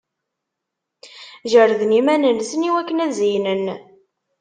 [1.51, 3.65] Jerden iman-nsen i wakken ad-zeynen.